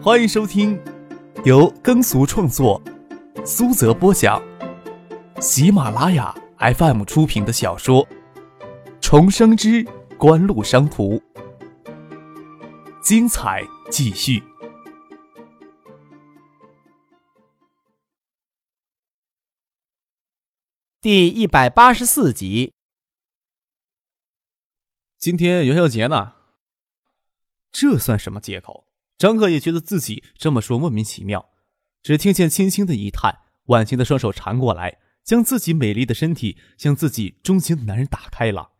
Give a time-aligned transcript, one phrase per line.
[0.00, 0.80] 欢迎收听
[1.44, 2.80] 由耕俗创作、
[3.44, 4.40] 苏泽播讲、
[5.40, 8.06] 喜马拉雅 FM 出品的小说
[9.00, 9.84] 《重生之
[10.16, 11.16] 官路商途》，
[13.02, 14.40] 精彩继续，
[21.00, 22.72] 第一百八十四集。
[25.18, 26.34] 今天元宵节呢，
[27.72, 28.87] 这算什么借口？
[29.18, 31.50] 张克也觉得自己这么说莫名其妙，
[32.02, 38.70] 只听见轻轻的一叹，婉晴的双手缠过来，将自己美丽的身体向自己钟情的男人打开了。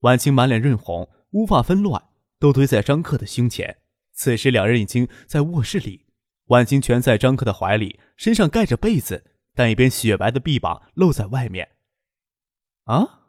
[0.00, 3.78] 婉晴满脸润红，乌发纷乱，都堆在张克的胸前。
[4.12, 6.04] 此时两人已经在卧室里，
[6.46, 9.24] 婉晴蜷在张克的怀里，身上盖着被子，
[9.54, 11.70] 但一边雪白的臂膀露在外面。
[12.84, 13.20] 啊！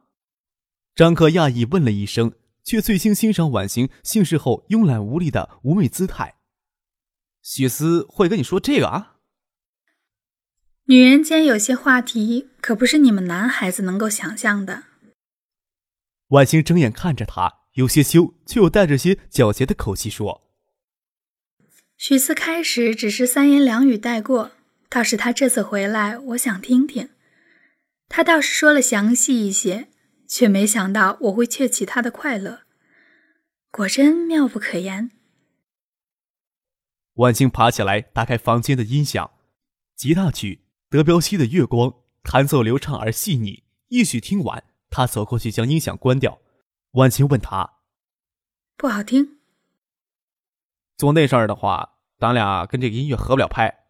[0.93, 2.33] 张克讶异问了一声。
[2.61, 6.35] 却最先欣赏婉晴姓氏后慵懒无力的妩媚姿态。
[7.41, 9.15] 许思会跟你说这个啊？
[10.85, 14.83] 女人间有些话题，可不是你们男孩子能够想象的。
[16.29, 20.49] 婉清睁眼看着他，有些羞，却又带着些狡黠的口气说
[21.97, 24.51] ：“许思开始只是三言两语带过，
[24.89, 27.09] 倒是他这次回来，我想听听。
[28.07, 29.87] 他倒是说了详细一些。”
[30.31, 32.59] 却没想到我会窃取他的快乐，
[33.71, 35.09] 果真妙不可言。
[37.19, 39.31] 万青爬起来，打开房间的音响，
[39.93, 41.89] 吉他曲德彪西的《月光》，
[42.23, 43.65] 弹奏流畅而细腻。
[43.89, 46.39] 一曲听完，他走过去将音响关掉。
[46.91, 47.79] 万青问他
[48.77, 49.39] ：“不好听？
[50.95, 53.83] 做那事儿的话，咱俩跟这个音乐合不了拍。”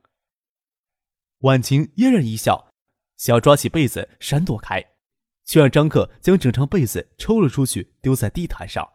[1.41, 2.72] 万青嫣然一笑，
[3.16, 4.83] 想抓起被子闪躲开。
[5.45, 8.88] 却让张克将整张被子抽了出去，丢在地毯上。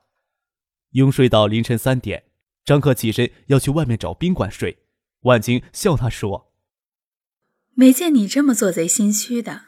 [0.90, 2.24] 拥睡到凌晨三点，
[2.64, 4.78] 张克起身要去外面找宾馆睡。
[5.20, 6.52] 万青笑他说
[7.74, 9.66] ：“没见你这么做贼心虚的。”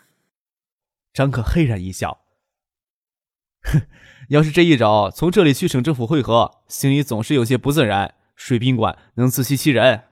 [1.13, 2.27] 张克嘿然一笑
[3.65, 3.83] ：“哼，
[4.29, 8.15] 要是这一找从这里去省政府会合，心里总是有些不自然。
[8.35, 10.05] 睡宾馆能自欺欺人。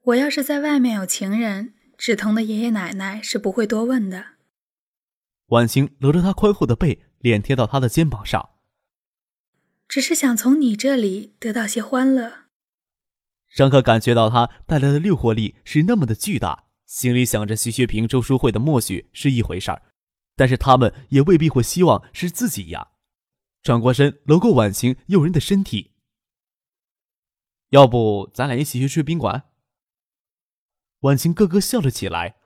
[0.00, 4.36] 我要是在外面有情人，志同的爷爷奶奶是不会多问的。”
[5.48, 8.55] 婉晴搂着他宽厚的背，脸贴到他的肩膀上。
[9.96, 12.48] 只是想从你这里得到些欢乐。
[13.54, 19.80] 张可感觉到他带来的诱惑力是那么的巨大，心里想着徐学平、周淑慧的默许是一回事儿，
[20.36, 22.88] 但是他们也未必会希望是自己呀。
[23.62, 25.92] 转过身，搂过婉晴诱人的身体。
[27.70, 29.44] 要不咱俩一起去睡宾馆？
[31.00, 32.36] 婉晴咯咯笑了起来。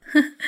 [0.00, 0.38] 哼。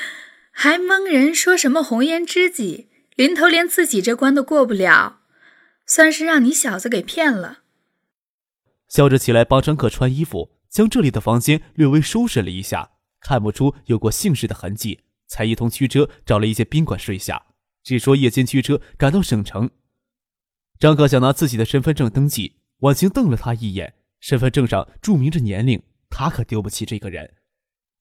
[0.51, 5.21] 还蒙人说什么红颜知己，临头连自己这关都过不了，
[5.87, 7.61] 算是让你小子给骗了。
[8.89, 17.47] 笑着起来帮张可穿衣服，将这里的房间略微收拾了一下，看不出有过姓氏的痕迹，才一同驱车找了一间宾馆睡下。
[17.83, 19.71] 只说夜间驱车赶到省城，
[20.79, 27.35] 张可想拿自己的身份证登记，婉晴瞪了他一眼，身份证上注明着年龄，他可丢不起这个人。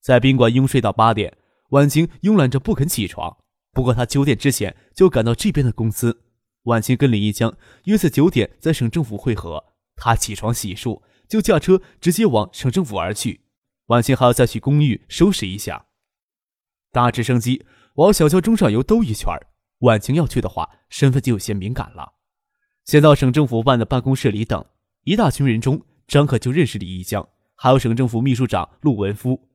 [0.00, 1.36] 在宾馆拥睡到八点。
[1.70, 3.38] 婉晴慵懒着不肯起床，
[3.72, 6.23] 不过她九点之前就赶到这边的公司。
[6.64, 13.42] 婉晴跟李一江约在九点在省政府会合，她起床洗漱就驾车直接往省政府而去。
[13.86, 15.86] 婉晴还要再去公寓收拾一下。
[16.90, 19.28] 搭直升机往小桥中上游兜一圈
[19.80, 22.14] 婉晴要去的话，身份就有些敏感了。
[22.84, 24.64] 先到省政府办的办公室里等。
[25.02, 29.48] 一大群人中，张可就认识李一江，还有省政府秘书长陆文夫。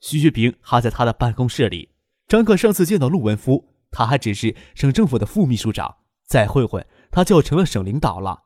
[0.00, 1.90] 徐学平还在他的办公室里。
[2.26, 5.96] 张克上次见到陆文夫，他还只是省政府的副秘书长，
[6.28, 8.44] 再混混，他就成了省领导了。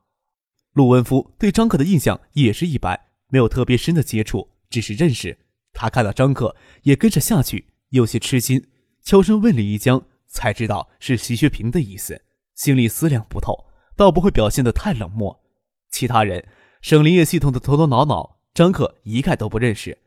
[0.73, 2.99] 陆文夫对张克的印象也是一般，
[3.29, 5.37] 没有特别深的接触，只是认识。
[5.75, 8.65] 他看到张克也跟着下去，有些吃惊，
[9.03, 12.23] 悄声问李一江，才知道是徐学平的意思，
[12.55, 13.67] 心里思量不透，
[13.97, 15.43] 倒不会表现得太冷漠。
[15.91, 16.47] 其他人，
[16.81, 19.99] 省林业系统的头头脑脑，张克一概都不认识。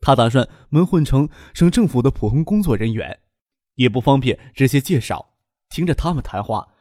[0.00, 3.20] 他打算蒙混成省政府的普通工作人员，
[3.74, 5.34] 也不方便直接介绍。
[5.68, 6.71] 听着他们谈话，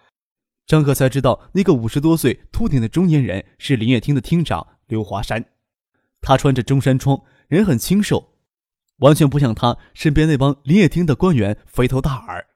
[0.66, 5.44] 张克才知道那个五十多岁秃顶的中年人是林业厅的厅长刘华山。
[6.22, 8.36] 他穿着中山装，人很清瘦，
[8.98, 12.48] 完全不像他身边那帮林业厅的官员肥头大耳。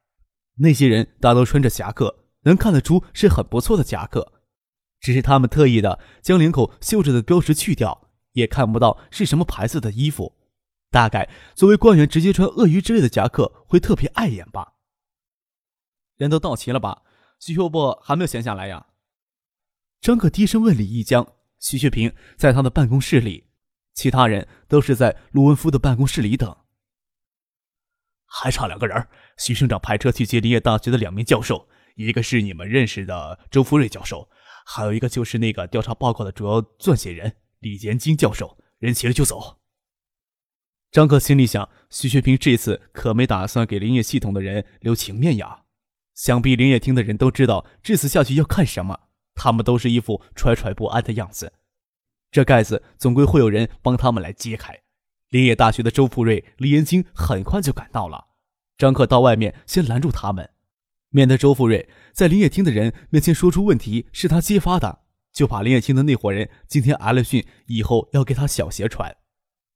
[0.59, 4.33] 那些人大都穿着夹克，能看得出是很不错的夹克，
[5.01, 10.33] 只是他们特意的将领口绣着的标识去掉，也看不到是什么牌子的衣服。
[10.91, 14.75] 大概作为官员，直接穿鳄鱼之类的夹克会特别碍眼吧。
[16.15, 17.01] 人都到齐了吧？
[17.45, 18.87] 徐秀波还没有闲下来呀？
[20.01, 23.45] 张可低声问李义江，徐学平在他的办公室里，
[23.93, 26.57] 其他人都是在陆文夫的办公室里等。
[28.25, 29.07] 还差两个人，
[29.37, 34.27] 徐省长派车去接林业大学的两名教授，一个是你们认识的周福瑞教授，
[34.65, 38.57] 还有一个就是那个调查报告的主要撰写人李延金教授。
[38.79, 39.59] 人齐了就走。
[40.89, 45.64] 张克心里想：徐学平这次可没打算给林业系统的人留情面呀。
[46.15, 49.01] 想必林业厅的人都知道这次下去要看什么，
[49.35, 51.53] 他们都是一副惴惴不安的样子。
[52.31, 54.73] 这盖子总归会有人帮他们来揭开。
[55.29, 58.27] 林业大学的周富瑞、李延金很快就赶到了。
[58.77, 60.49] 张克到外面先拦住他们，
[61.09, 64.99] 免得周富瑞在林业厅的人面前说出问题是他揭发的，
[65.33, 69.15] 就怕林业厅的那伙人今天挨了训，以后要给他小鞋穿。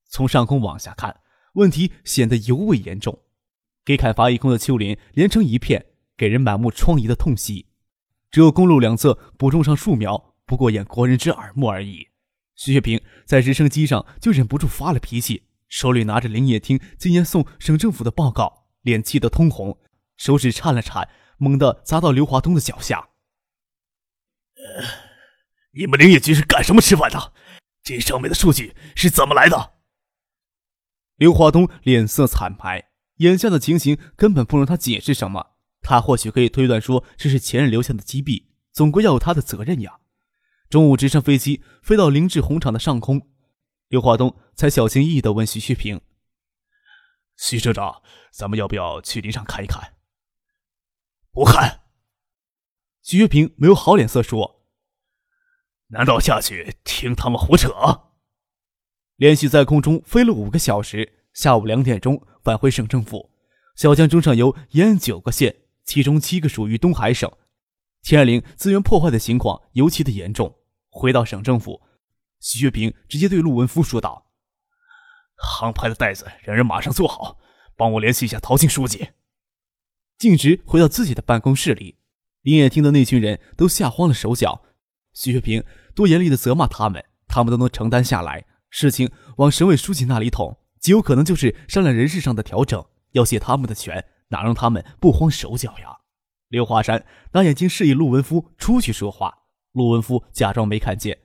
[0.09, 1.21] 从上空往下看，
[1.53, 3.19] 问题显得尤为严重。
[3.85, 5.85] 给砍伐一空的丘陵连成一片，
[6.19, 7.68] 给人满目疮痍的痛惜。
[8.30, 12.10] 只有公路两侧补种上树苗，不过掩国人之耳目而已。
[12.56, 15.44] 徐学平在直升机上就忍不住发了脾气。
[15.69, 19.80] 手里拿着林业厅今年送省政府的报告，脸气得通红，
[20.18, 21.07] 手指颤了颤，
[21.38, 23.07] 猛地砸到刘华东的脚下。
[24.56, 24.83] 呃，
[25.71, 27.31] 你们林业局是干什么吃饭的？
[27.81, 29.71] 这上面的数据是怎么来的？
[31.16, 35.51] 刘华东脸色惨白，眼下的情形根本不容他解释什么。
[35.81, 40.00] 他或许可以推断说这是前任留下的击毙，总归要有他的责任呀。
[40.70, 43.30] 中午直升飞机飞到凌志红场的上空。
[43.88, 46.00] 刘华东才小心翼翼地问徐学平
[47.38, 49.96] ：“徐社长，咱们要不要去林场看一看
[51.34, 51.81] ？”“不看。”
[53.02, 54.64] 徐学平没有好脸色说
[55.90, 57.74] ：“难道下去听他们胡扯？”
[59.18, 63.31] 连续在空中飞了五个小时，下午两点钟返回省政府。
[63.76, 67.27] 小江中上游沿九个县，其中七个属于东海省，
[68.03, 70.59] 天然林资源破坏的情况尤其的严重。
[70.88, 71.81] 回到省政府。
[72.39, 74.27] 徐学平直接对陆文夫说道
[75.36, 77.39] ：“航拍的袋子让人马上做好，
[77.75, 79.09] 帮我联系一下陶庆书记。”
[80.19, 81.97] 径直回到自己的办公室里，
[82.44, 84.62] 林业厅的那群人都吓慌了手脚。
[85.15, 85.63] 徐学平
[85.95, 88.45] 多严厉的责骂他们，他们都能承担下来。
[88.69, 92.85] 事情往省委书记那里捅，极有可能就是商量人事上的调整。
[93.13, 96.00] 要卸他们的权，哪让他们不慌手脚呀？
[96.48, 99.44] 刘华山拿眼睛示意陆文夫出去说话，
[99.74, 101.20] 陆文夫假装没看见。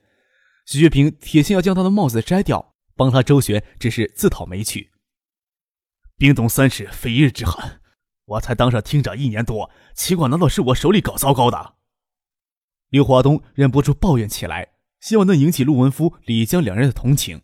[0.67, 4.91] 徐学平铁心要将他的帽子摘掉，帮他周旋，只是自讨没趣。
[6.17, 7.81] 冰冻三尺，非一日之寒。
[8.25, 11.75] 我才当上厅长一年多，情况难道是我手里搞糟糕的？
[12.89, 17.41] 刘华东忍不住抱怨起来，希望能引起陆文夫、李江两人的同情。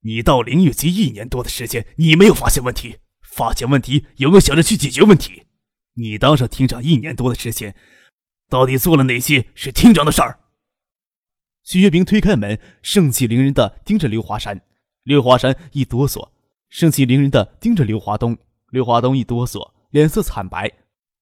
[0.00, 2.98] 你到林业局一年多的时间，你没有发现问题？
[3.32, 5.46] 发现问题有没有想着去解决问题？
[5.94, 7.74] 你当上厅长一年多的时间，
[8.48, 10.40] 到底做了哪些是厅长的事儿？
[11.62, 14.60] 徐学平推开门，盛气凌人的盯着刘华山。
[15.02, 16.30] 刘华山一哆嗦，
[16.68, 18.36] 盛气凌人的盯着刘华东。
[18.70, 20.70] 刘华东一哆嗦，脸色惨白。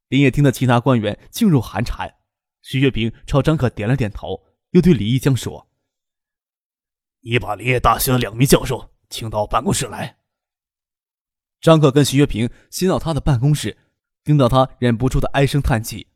[0.09, 2.15] 林业厅的其他官员噤若寒蝉。
[2.63, 5.69] 徐学平朝张可点了点头，又对李一江说
[7.23, 10.18] ：“你把林业大学的两名教授请到办公室来。”
[11.61, 13.77] 张可跟徐学平先到他的办公室，
[14.25, 16.07] 听到他忍不住的唉声叹气。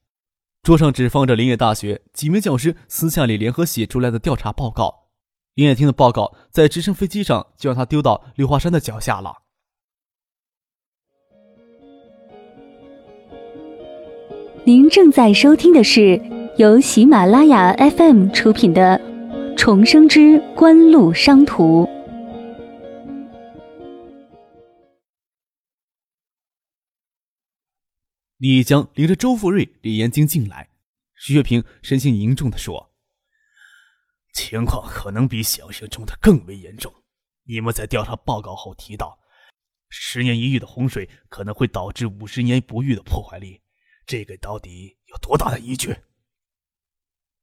[0.62, 5.08] 桌上只放着林业大学几名教师私下里联合写出来的调查报告。
[5.54, 9.34] 林业厅的报告在直升飞机上就让他丢到刘华山的脚下了。
[14.64, 16.22] 您正在收听的是
[16.56, 18.96] 由喜马拉雅 FM 出品的
[19.56, 21.84] 《重生之官路商途》。
[28.42, 30.68] 李江领着周富瑞、李延京进来，
[31.14, 32.92] 徐月平神情凝重地说
[34.34, 36.92] ：“情况可能比想象中的更为严重。
[37.44, 39.16] 你们在调查报告后提到，
[39.90, 43.60] 十年一遇的洪水可能会导致五十年不遇的破坏力，
[44.06, 45.96] 这个到底有多大的依据？”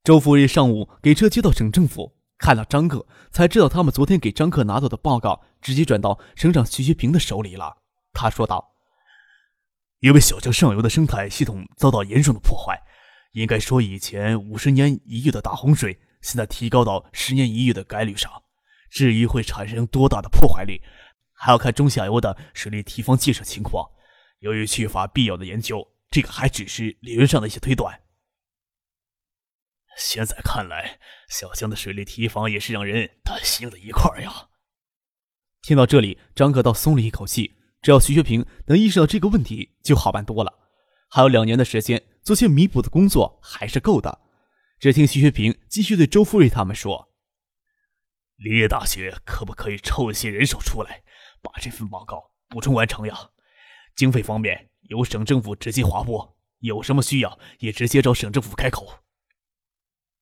[0.04, 7.78] 周富瑞上午给车接到省政府，看到张克，才知道他们昨天给张克拿到的报告直接转到省长徐学平的手里了。
[8.12, 8.69] 他说道。
[10.00, 12.82] 因为小江上游的生态系统遭到严重的破坏，
[13.32, 18.30] 应该说以前五十年一遇的大洪水，现在提高到十年一遇的概率上。
[18.90, 20.82] 至于会产生多大的破坏力，
[21.32, 23.88] 还要看中下游的水利堤防建设情况。
[24.40, 28.00] 由于缺乏必要的研究，这个还只是理论上的一些推断。
[29.98, 34.48] 现在看来，小江的水利堤防也是让人担心的一块呀。
[35.60, 37.59] 听到这里，张可倒松了一口气。
[37.82, 40.52] 只要徐学平能意识到这个问题，就好办多了。
[41.08, 44.20] 还有两年的时间，做些弥补的工作还是够的。
[44.78, 47.10] 只听徐学平继续对周富瑞他们说
[48.36, 51.02] ：“林业大学可不可以抽一些人手出来，
[51.42, 53.30] 把这份报告补充完成呀？
[53.96, 59.00] 经费方面由省政府直接划拨，有什么需要也直接找省政府开口。”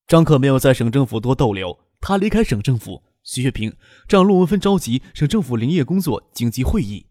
[0.06, 3.76] 张克没有在省政府多逗留，他离开省政府，徐学平
[4.08, 7.07] 让陆文芬召集省政府林业工作紧急会议。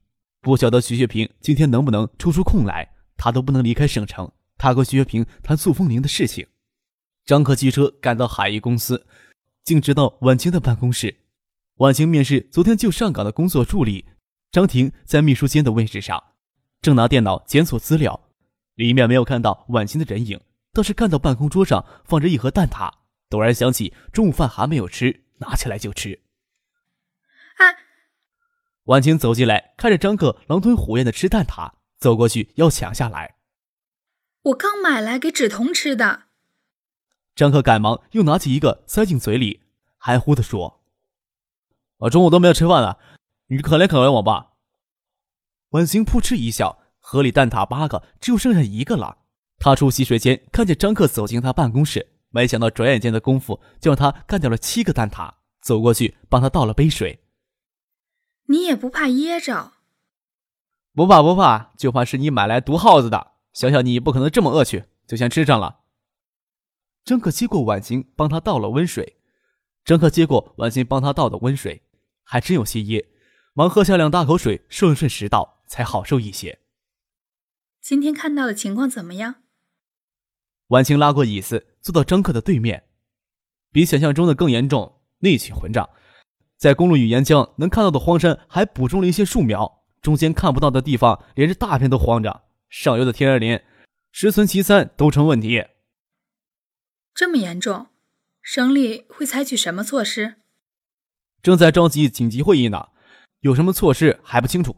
[0.47, 4.31] 不晓得徐学平今天能不能抽出空来，他都不能离开省城。
[4.57, 6.47] 他和徐学平谈素风铃的事情。
[7.25, 9.05] 张克骑车赶到海域公司，
[9.65, 11.13] 径直到婉晴的办公室。
[11.79, 14.05] 婉晴面试昨天就上岗的工作助理
[14.49, 16.23] 张婷，在秘书间的位置上，
[16.81, 18.29] 正拿电脑检索资料。
[18.75, 20.39] 里面没有看到婉晴的人影，
[20.71, 22.89] 倒是看到办公桌上放着一盒蛋挞。
[23.29, 26.21] 陡然想起中午饭还没有吃，拿起来就吃。
[27.57, 27.86] 啊！
[28.87, 33.35] 婉晴走进来，看着张克狼吞虎咽的吃蛋挞，走过去要抢下来。
[34.43, 36.23] 我刚买来给芷彤吃的。
[37.35, 39.61] 张克赶忙又拿起一个塞进嘴里，
[39.97, 40.81] 含糊的说
[41.99, 42.97] ：“我中午都没有吃饭了，
[43.47, 44.53] 你可怜可怜我吧。”
[45.71, 49.17] 婉晴扑哧一笑，盒里蛋挞八个，只有剩下一个了。
[49.59, 55.33] 他出洗水间，看见张克走进他办公室，没想到转眼间的功夫就让他干掉了七个蛋挞。
[55.61, 57.19] 走过去帮他倒了杯水。
[58.47, 59.73] 你也不怕噎着？
[60.93, 63.33] 不怕不怕，就怕是你买来毒耗子的。
[63.53, 65.81] 想想你不可能这么饿去，就先吃上了。
[67.03, 69.17] 张克接过婉晴帮他倒了温水，
[69.83, 71.83] 张克接过婉晴帮他倒的温水，
[72.23, 73.07] 还真有些噎，
[73.53, 76.59] 忙喝下两大口水，顺顺食道，才好受一些。
[77.81, 79.35] 今天看到的情况怎么样？
[80.67, 82.89] 婉晴拉过椅子，坐到张克的对面，
[83.71, 85.89] 比想象中的更严重，内气混账。
[86.57, 92.43] 在公路与沿江能看到的荒山，还补种了一些树苗，中间看不到的地方，连着大片都荒着。
[92.69, 93.59] 上游的天然林，
[94.11, 95.63] 十存其三都成问题。
[97.13, 97.87] 这么严重，
[98.41, 100.35] 省里会采取什么措施？
[101.41, 102.89] 正在召集紧急会议呢，
[103.41, 104.75] 有什么措施还不清楚。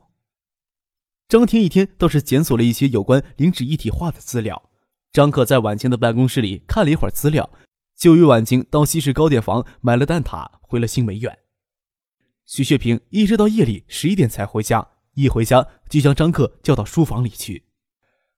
[1.27, 4.69] 张天一天倒是检索了一些有关磷脂一体化的资料。
[5.12, 7.50] 张可在婉晴的办公室里看了一会儿资料，
[7.98, 11.39] 就与婉晴到西市糕点房买了蛋挞，回了新梅院。
[12.51, 17.65] 徐学平一直到夜里十一点才回家，一回家就将张克叫到书房里去。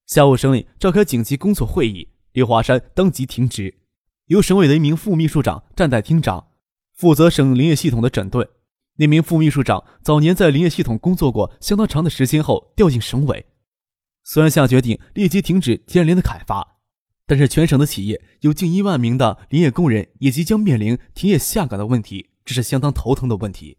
[0.06, 3.80] 下午省里召开紧急工作会议，刘华山当即停职。
[4.26, 6.48] 由省委的一名副秘书长站代厅长，
[6.94, 8.46] 负责省林业系统的整顿。
[8.98, 13.46] 那名副秘书长早年在林业系统工作过相当长的时间后调进省委。
[14.26, 16.80] 虽然下决定立即停止天然林的开发，
[17.26, 23.78] 但是全省的企业有近一万名的林业工人也即将面临停业下岗的问题，这是相当头疼的问题。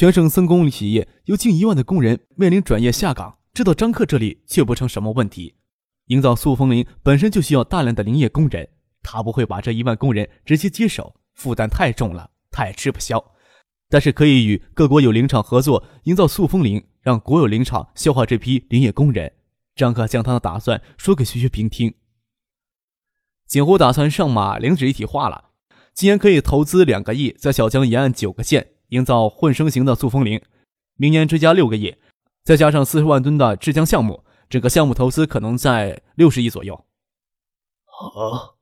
[0.00, 5.56] 全省森工企业有近一万的工人面临转业下岗，这到张克这里却不成什么问题。
[6.06, 8.66] 营造塑封林本身就需要大量的林业工人。
[9.02, 13.22] 他不会把这一万工人直接接手，负担太重了，他也吃不消。
[13.90, 19.30] 但是可以与各国有林场合作，营造塑封林，让国有林场消化这批林业工人。
[19.76, 21.92] 张克将他的打算说给徐学平听。
[23.46, 25.50] 锦湖打算上马林脂一体化了，
[25.92, 30.40] 今年可以投资两个亿，在小江沿岸九个县营造混生型的塑封林，
[30.94, 31.96] 明年追加六个亿，
[32.44, 36.74] 再加上四十万吨的制浆项目，整个项目投资可能在六十亿左右。
[37.86, 38.54] 啊！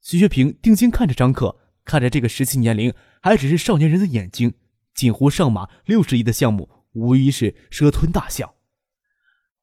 [0.00, 4.54] 徐学平定睛看着张克，看着这个实际年龄还只是少年人的眼睛，
[4.94, 8.54] 锦湖上马六十亿的项目，无疑是蛇吞大象。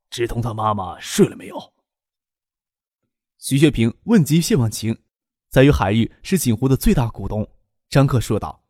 [0.09, 1.73] 志同他妈妈睡了没有？
[3.37, 4.97] 徐学平问及谢婉晴，
[5.49, 7.47] 在于海域是锦湖的最大股东。
[7.89, 8.63] 张克说道：“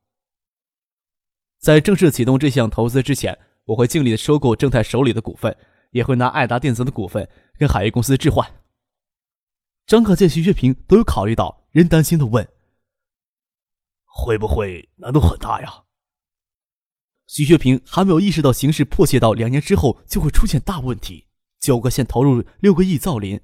[1.66, 5.58] 在正式启动这项投资之前，我会尽力的收购正泰手里的股份，
[5.90, 8.48] 也会拿爱达电子的股份跟海业公司置换。”
[9.88, 12.48] 张克见徐学平都有考虑到，仍担心的问
[14.06, 15.86] ：“会不会难度很大呀？”
[17.26, 21.26] 徐学平还没有意识到形势迫切到两年之后就会出现大问题。
[21.60, 23.42] 九个县投入六个亿造林，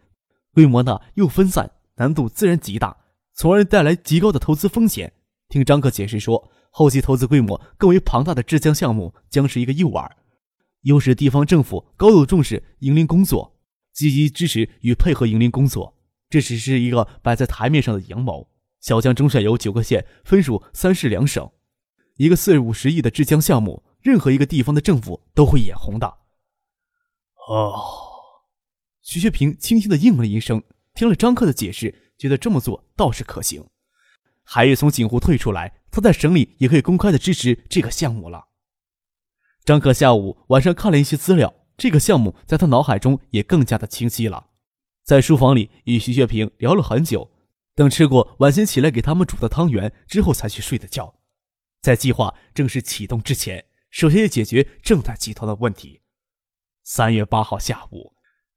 [0.54, 2.96] 规模呢又分散，难度自然极大，
[3.34, 5.12] 从而带来极高的投资风险。
[5.50, 10.10] 听张克解释说，后期投资规模更为庞大的制浆项目将是一个诱饵，
[10.82, 13.60] 又使地方政府高度重视营林工作，
[13.94, 15.98] 积极支持与配合营林工作。
[16.30, 18.50] 这只是一个摆在台面上的阳谋。
[18.80, 21.52] 小江中下游九个县分属三市两省，
[22.16, 26.08] 一个四五十亿的制浆项目，任何一个地方的政府都会眼红的。
[27.48, 27.76] 哦，
[29.04, 30.64] 徐学平轻轻的应了一声，
[30.96, 33.64] 听了张克的解释，觉得这么做倒是可行。
[34.44, 38.48] 海月从锦湖退出来，他在省里也可以公开的支持这个项目了。
[39.64, 44.48] 张克下午晚上看了一些资料，这个项目在他脑海中也更加的清晰了。
[45.04, 47.30] 在书房里与徐学平聊了很久，
[47.76, 51.16] 等吃过晚先起来给他们煮的汤圆之后才去睡的觉。
[51.82, 56.02] 在计划正式启动之前，首先要解决正泰集团的问题。
[56.84, 58.14] 三月八号下午，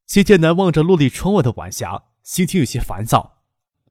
[0.07, 3.43] 谢建南望着落地窗外的晚霞，心情有些烦躁。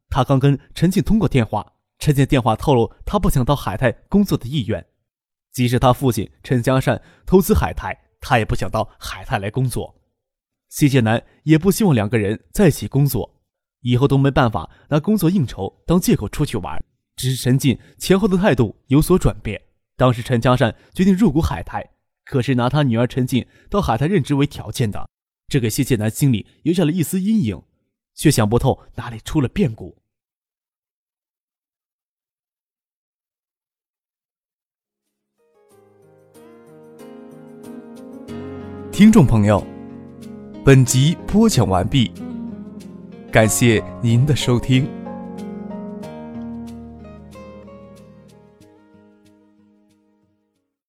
[0.10, 4.86] 他刚跟陈静通过电话，陈静电话透露他不想到海泰工作的意愿。
[5.52, 9.96] 即使他父亲陈江善投资海泰，他也不想到海泰来工作。
[10.70, 13.40] 谢建南也不希望两个人在一起工作，
[13.82, 16.84] 以后都没办法拿工作应酬当借口出去玩。
[17.16, 19.62] 只是陈进前后的态度有所转变。
[19.96, 21.88] 当时陈江善决定入股海泰，
[22.26, 25.08] 可是拿他女儿陈静到海泰任职为条件的，
[25.48, 27.62] 这给谢建南心里留下了一丝阴影，
[28.16, 30.03] 却想不透哪里出了变故。
[38.94, 39.66] 听众朋友。
[40.64, 42.12] 本集播讲完毕，
[43.32, 44.88] 感谢您的收听。